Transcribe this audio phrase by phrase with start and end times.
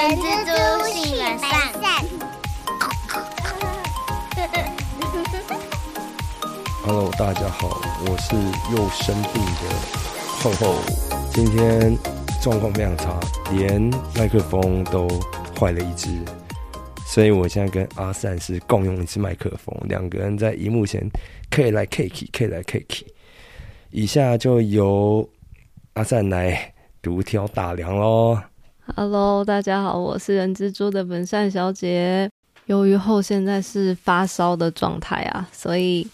[0.00, 1.50] 人蜘蛛性本善。
[6.82, 8.34] Hello，大家好，我是
[8.72, 9.68] 又生病的
[10.40, 10.74] 厚厚，
[11.34, 11.94] 今天
[12.40, 13.20] 状况非常差，
[13.52, 13.78] 连
[14.16, 15.06] 麦克风都
[15.58, 16.08] 坏了一只，
[17.04, 21.06] 所以我现在跟阿善是共用一支麦克风，两个人在荧幕前
[21.50, 23.06] 可以来 K K，可以来 K K。
[23.90, 25.28] 以下就由
[25.92, 26.72] 阿善来
[27.02, 28.38] 独挑大梁喽。
[28.96, 32.30] Hello，大家好，我是人蜘蛛的本善小姐。
[32.66, 36.06] 由于后现在是发烧的状态啊，所以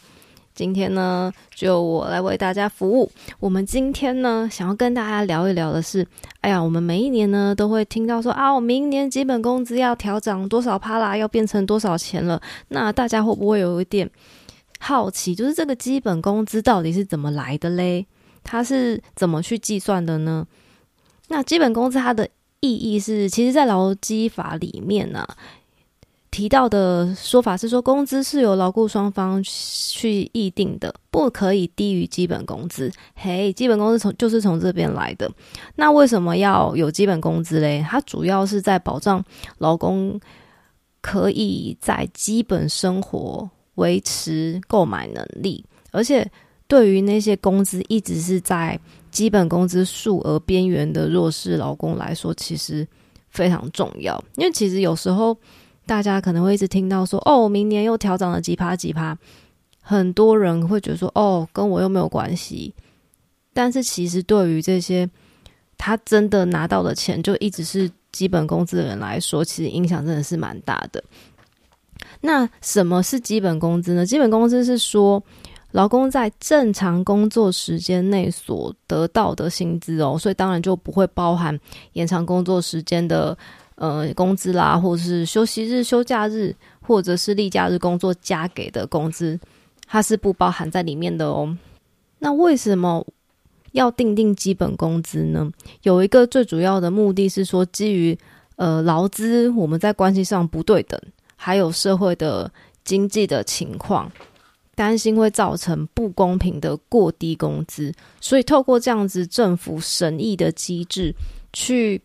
[0.55, 3.11] 今天呢，就我来为大家服务。
[3.41, 6.07] 我们今天呢，想要跟大家聊一聊的是，
[6.41, 12.41] 哎呀，我们每一年呢都会听到说啊，我明年基本工资要调涨多少趴啦，要变成多少钱了。
[12.69, 14.09] 那大家会不会有一点
[14.79, 18.07] 好奇，就是这个基本工资到底是怎么来的嘞？
[18.45, 20.47] 它是怎么去计算的呢？
[21.29, 22.29] 那基本工资它的
[22.61, 25.27] 意义是，其实，在劳基法里面呢、
[26.31, 32.91] 提到的说法是说，工资是由劳雇双方去议定的，不可以低于基本工资。
[33.15, 35.31] 嘿，基本工资从就是从这边来的。
[35.77, 37.85] 那为什么要有基本工资嘞？
[37.89, 39.25] 它主要是在保障
[39.59, 40.19] 劳工
[41.01, 46.29] 可以在基本生活维持购买能力，而且
[46.67, 48.79] 对于那些工资一直是在
[49.17, 52.87] 基本工资数额边缘的弱势劳工来说，其实
[53.31, 54.23] 非常重要。
[54.35, 55.35] 因为其实有时候
[55.87, 59.17] 大家可能会一直听到说，哦，明年又调涨了几趴几趴，
[59.81, 62.75] 很多人会觉得说，哦，跟我又没有关系。
[63.55, 65.09] 但是其实对于这些
[65.79, 71.03] 他真的拿到的钱就一直是基本工资的人来说，其实影响真的是蛮大的。
[72.21, 74.05] 那什么是基本工资呢？
[74.05, 75.23] 基本工资是说，
[75.77, 81.61] 劳工在正常工作时间内所得到的薪资哦，所以当然就不会包含
[81.93, 83.37] 延长工作时间的
[83.75, 89.39] 呃工资啦，或者是休息日、休假日，或者是例假日工作加给的工资，
[89.87, 91.55] 它是不包含在里面的哦。
[92.21, 93.07] 那为什么
[93.73, 95.47] 要定定基本工资呢？
[95.83, 98.19] 有一个最主要的目的是说，基于
[98.57, 100.99] 呃劳资我们在关系上不对等，
[101.37, 102.51] 还有社会的
[102.83, 104.11] 经济的情况。
[104.77, 111.13] 担心会造成不公平的过低工资，所以透过这样子政府审议的机制，
[111.53, 112.01] 去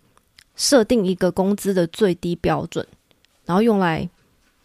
[0.56, 2.84] 设定一个工资的最低标准，
[3.46, 4.10] 然后用来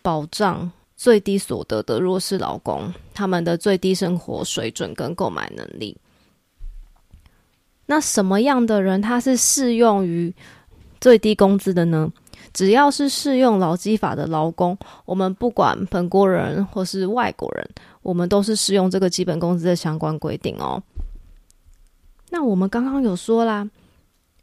[0.02, 5.96] 保障最低所得的弱势劳工他们的最低生活水准跟购买能力。
[7.86, 10.32] 那什么样的人他是适用于
[11.00, 12.10] 最低工资的呢？
[12.52, 17.68] 只要是适用劳基法的劳工，我们不管本国人或是外国人，
[18.06, 20.80] 我们都是适用这个基本工资的相关规定哦。
[22.30, 23.68] 那我们刚刚有说啦，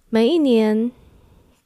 [0.10, 0.92] 每一年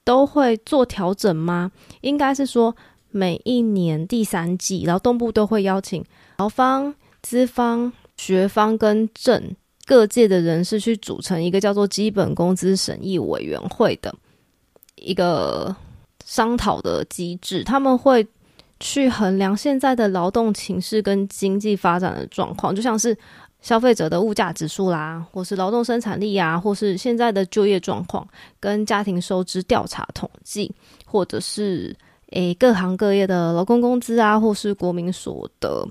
[0.03, 1.71] 都会做调整吗？
[2.01, 2.75] 应该是说
[3.09, 6.05] 每一年第三季，劳动部都会邀请
[6.37, 6.93] 劳方、
[7.23, 9.55] 资方、学方跟政
[9.85, 14.13] 各界的人士去组成一个叫做基本工资审议委员会的
[14.95, 15.75] 一个。
[16.29, 18.27] 商讨的机制，他们会
[18.79, 23.17] 去衡量现在的劳动情势跟经济发展的状况，就像是
[23.61, 28.27] 消费者的物价指数啦，或是劳动生产力啊，或是现在的就业状况
[28.59, 30.71] 跟家庭收支调查统计，
[31.05, 31.95] 或者是
[32.31, 35.87] 诶各行各业的劳工工资啊，或是国民所得，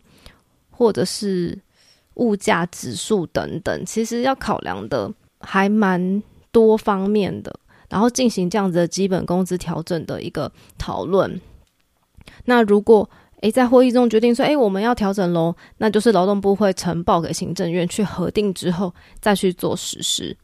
[0.71, 1.59] 或者是
[2.15, 7.53] 物价指数等等，其实要考量的还蛮多方面的。
[7.89, 11.41] 然后进行这样子的基本工资调整的一个讨论。
[12.45, 13.09] 那如果
[13.41, 20.37] 诶在会议中决定说，诶我们要调整喽，那就是劳动部会呈报给行政院去核定之后再去做实施。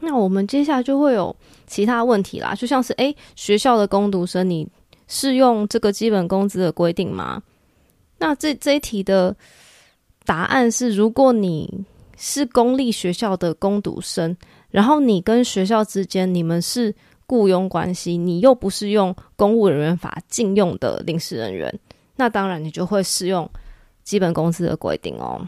[0.00, 1.34] 那我们接下来就会有
[1.66, 4.68] 其他问题啦，就像是诶学校的工读生，你
[5.08, 7.42] 适用这个基本工资的规定吗？
[8.18, 9.34] 那这这一题的
[10.24, 11.84] 答案是，如果你
[12.16, 14.36] 是公立学校的工读生。
[14.68, 16.94] 然后你跟学校之间，你们是
[17.26, 21.78] 雇佣关系，你又不是用公务人员法禁用的临时人员，
[22.16, 23.48] 那当然你就会适用
[24.04, 25.46] 基本工资的规定哦。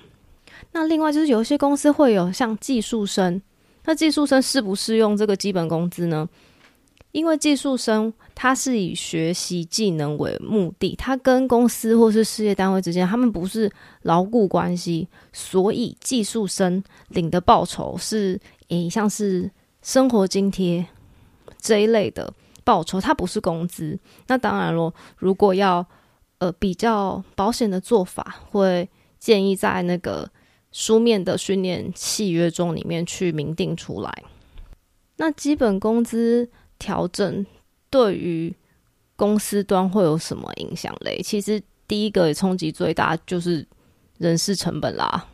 [0.72, 3.40] 那另外就是有一些公司会有像技术生，
[3.84, 6.28] 那技术生适不适用这个基本工资呢？
[7.12, 13.70] 因为技术生他是以学习技能为目的，他跟公司或是事业单位之间，他们不是
[14.02, 18.38] 劳雇关系，所以技术生领的报酬是。
[18.68, 19.50] 诶，像是
[19.80, 20.84] 生活津贴
[21.60, 22.32] 这一类的
[22.64, 23.98] 报酬，它不是工资。
[24.26, 25.84] 那当然咯，如果要
[26.38, 28.88] 呃比较保险的做法，会
[29.18, 30.30] 建议在那个
[30.70, 34.24] 书面的训练契约中里面去明定出来。
[35.16, 37.44] 那基本工资调整
[37.90, 38.54] 对于
[39.16, 41.20] 公司端会有什么影响嘞？
[41.22, 43.66] 其实第一个冲击最大就是
[44.18, 45.26] 人事成本啦。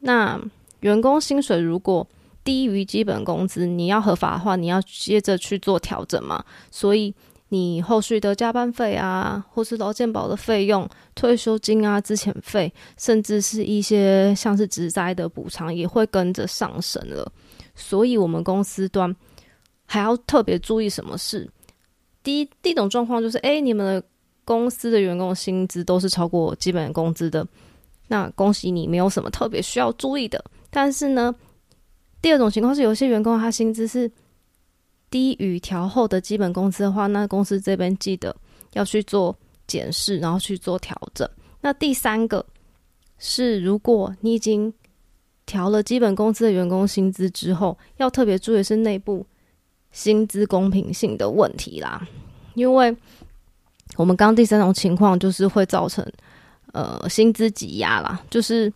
[0.00, 0.40] 那
[0.80, 2.04] 员工薪水如果
[2.48, 6.42] 低于基本工资，你要合法的话，你要接着去做调整嘛。
[6.70, 7.14] 所以
[7.50, 17.30] 你后续的加班费啊，或是劳健保的费用、退休金啊、之前费，甚至是一些像是职灾的补偿，也会跟着上升了。
[17.74, 19.14] 所以，我们公司端
[19.84, 21.46] 还要特别注意什么事？
[22.22, 24.02] 第一，第一种状况就是，哎，你们的
[24.46, 27.46] 公司的员工薪资都是超过基本工资的，
[28.06, 30.42] 那恭喜你，没有什么特别需要注意的。
[30.70, 31.34] 但是呢，
[32.20, 34.10] 第二种情况是，有些员工他薪资是
[35.10, 38.34] 低于调后的基本工资的话，那公司这边记得
[38.72, 39.36] 要去做
[39.66, 41.28] 检视，然后去做调整。
[41.60, 42.44] 那第三个
[43.18, 44.72] 是，如果你已经
[45.46, 49.24] 调了基本工资的员工薪资之后，要特别注意是内部
[49.92, 52.06] 薪资公平性的问题啦。
[52.54, 52.94] 因为
[53.96, 56.04] 我们刚第三种情况就是会造成
[56.72, 58.72] 呃薪资挤压啦，就是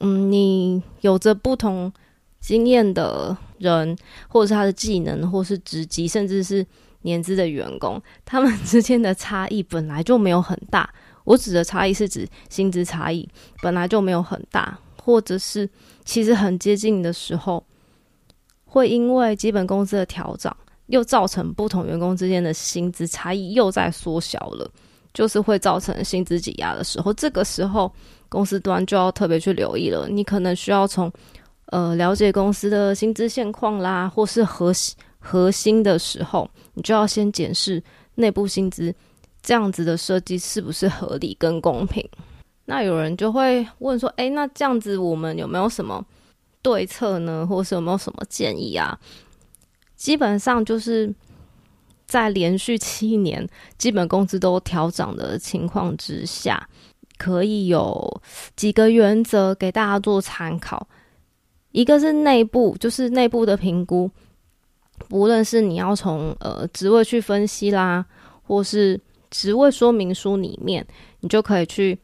[0.00, 1.92] 嗯，你有着不同
[2.40, 3.96] 经验的人，
[4.28, 6.66] 或者是他的技能，或是职级，甚至是
[7.02, 10.88] 年资的员工，他们之间的差异本来就没有很大。
[11.24, 13.28] 我指的差异是指薪资差异
[13.62, 14.78] 本来就没有很大。
[15.00, 15.66] 或者是
[16.04, 17.64] 其实很接近的时候，
[18.66, 20.54] 会因为基本工资的调整，
[20.88, 24.70] 又造成不同员工之间的薪资差异又在缩小了，
[25.14, 27.90] 就是会造成薪资挤压的时候，这个时候
[28.28, 30.06] 公司端就要特别去留意了。
[30.10, 31.10] 你可能需要从
[31.70, 37.82] 呃了解公司的薪资现况啦，或是核心核心的时候，你就要先检视
[38.14, 38.94] 内部薪资
[39.42, 42.06] 这样子的设计是不是合理跟公平。
[42.64, 46.04] 那有人就会问说：“哎，那这样子我们有没有什么
[46.62, 47.46] 对策呢？
[47.46, 48.98] 或是有没有什么建议啊？”
[49.96, 51.12] 基本上就是
[52.06, 53.46] 在连续七年
[53.78, 56.68] 基本工资都调涨的情况之下，
[57.16, 58.22] 可以有
[58.54, 60.86] 几个原则给大家做参考。
[61.72, 64.10] 一个是内部，就是内部的评估，
[65.08, 68.04] 不论是你要从呃职位去分析啦，
[68.42, 69.00] 或是
[69.30, 70.86] 职位说明书里面，
[71.20, 71.98] 你就可以去。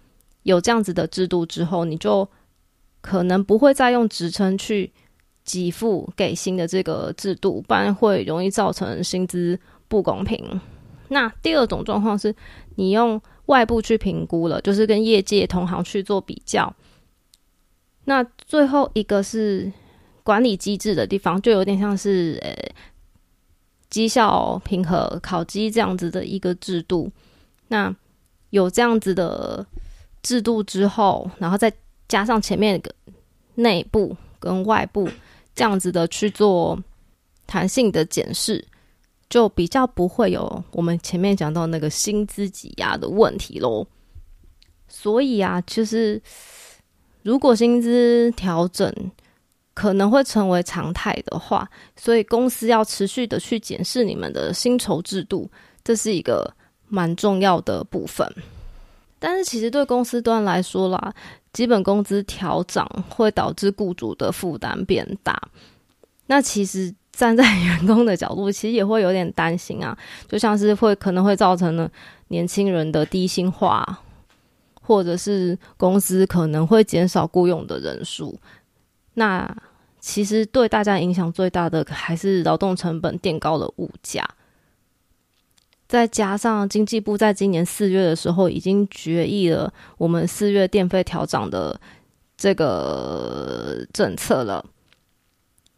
[0.45, 2.29] 有这样子的制度之后，你就
[3.01, 4.93] 可能不会再用职称去
[5.43, 9.59] 给付给薪的这个制度，不然会容易造成薪资
[9.89, 10.61] 不公平。
[11.09, 12.37] 那第二种状况是
[12.75, 16.71] 你用外部去评估了，就是跟业界同行去做比较。
[18.05, 19.73] 那最后一个是
[20.23, 22.55] 管理机制的地方，就有点像是呃
[23.91, 27.11] 绩效评核考绩这样子的一个制度。
[27.69, 27.95] 那
[28.51, 29.67] 有这样子的。
[30.25, 31.71] 制度之后，然后再
[32.09, 32.91] 加上前面个
[33.57, 35.07] 内部跟外部
[35.55, 36.83] 这样子的去做
[37.47, 38.67] 弹性的检视，
[39.29, 43.87] 就比较不会有我们前面讲到那个薪资挤压的问题喽。
[44.89, 46.19] 所以啊，就是
[47.25, 48.95] 如果薪资调整
[49.73, 55.51] 可能会成为常态的话，所以公司要持续的去检视你们的薪酬制度，
[55.83, 56.55] 这是一个
[56.87, 58.31] 蛮重要的部分。
[59.19, 61.13] 但是其实对公司端来说啦，
[61.53, 65.41] 基本工资调涨会导致雇主的负担变大。
[66.27, 69.97] 那其实站在员工的角度，其实也会有点担心啊，
[70.29, 71.91] 就像是会可能会造成呢
[72.29, 74.01] 年轻人的低薪化，
[74.87, 78.39] 或者是公司可能会减少雇佣的人数。
[79.15, 79.57] 那
[79.99, 84.29] 其实对大家影响最大的还是劳动成本垫高了物价。
[85.87, 91.79] 再加上经济部在今年四月的时候已经决议了我们四月电费调涨的
[92.37, 94.65] 这个政策了。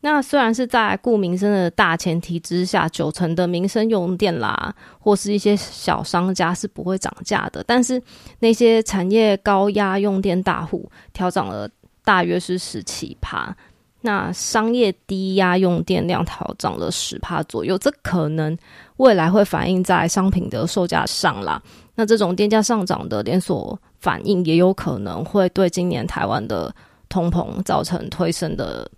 [0.08, 8.00] 那虽然是在顾民生的大前提之下，九成的民生用电啦，或是一些小商家是不会涨价的，但是
[8.38, 11.68] 那些产业高压用电大户调涨了
[12.04, 13.52] 大约是十七趴。
[14.00, 18.56] 那商业低压用电量调涨了十帕左右，这可能
[18.98, 21.60] 未来会反映在商品的售价上啦。
[21.96, 26.72] 那这种电价上涨的连锁反应，也有可能会对今年台湾的
[27.08, 28.88] 通膨造成推升的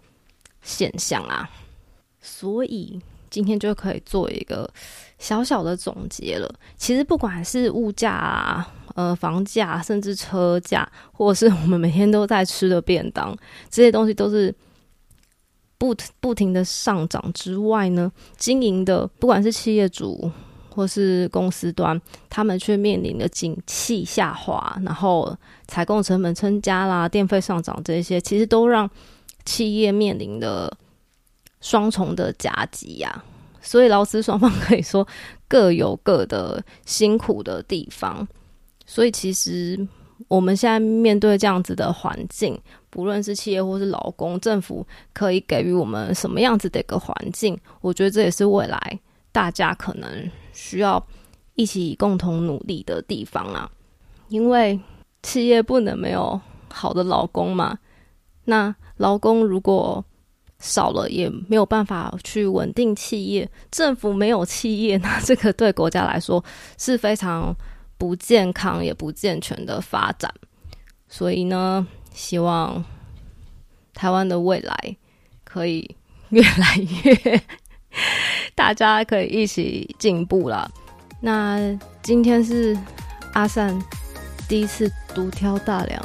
[0.69, 1.49] 现象啊。
[2.21, 4.71] 所以今天就可以做一个
[5.19, 6.49] 小小的总结了。
[6.77, 13.35] 其实不管是物价啊、呃房价，甚至车价，或者是我们每天都在吃的便当，
[13.71, 14.55] 这些东西都是。
[15.81, 20.29] 不不停的上涨之外呢，经营的不管是企业主
[20.69, 25.33] 或是公司端，他们却面临的景气下滑，然后
[25.69, 28.91] 采购成本增加啦，电费上涨这些，其实都让
[29.49, 30.71] 企业面临的
[31.63, 33.25] 双重的夹击呀。
[33.63, 35.07] 所以劳资双方可以说
[35.49, 38.29] 各有各的辛苦的地方。
[38.85, 39.89] 所以其实
[40.29, 47.59] 我们现在面对这样子的环境，不论是企业或是劳工，政府可以给予我们什么样子的一个环境？
[47.81, 49.01] 我觉得这也是未来
[49.33, 51.03] 大家可能需要
[51.55, 53.71] 一起共同努力的地方啊。
[54.29, 54.79] 因为
[55.23, 56.39] 企业不能没有
[56.71, 57.79] 好的劳工嘛，
[58.49, 60.05] 那劳工如果
[60.59, 63.49] 少了，也没有办法去稳定企业。
[63.71, 66.45] 政府没有企业，那这个对国家来说
[66.77, 67.55] 是非常。
[68.01, 70.33] 不健康也不健全的发展，
[71.09, 72.85] 所以呢，希望
[73.93, 74.97] 台湾的未来
[75.43, 75.97] 可以
[76.29, 77.43] 越来越，
[78.55, 80.71] 大家可以一起进步了。
[81.21, 81.59] 那
[82.01, 82.79] 今天是
[83.33, 83.77] 阿善
[84.49, 86.01] 第一次独挑大梁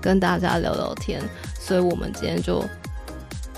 [0.00, 1.22] 跟大家聊聊天，
[1.68, 2.64] 所以我们今天就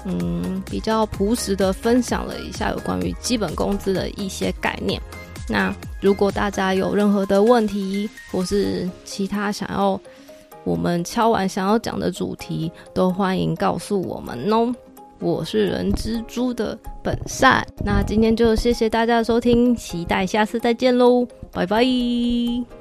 [0.04, 5.00] 嗯比较朴实的分享了一下有关于基本工资的一些概念。
[5.48, 10.00] 那如果大家有任何的问题，或是其他想要
[10.64, 14.74] 我们敲完想要讲的主题，都欢迎告诉我们哦。
[15.20, 22.79] 我是人蜘蛛的本善，那今天就谢谢大家的收听，期待下次再见喽，拜拜。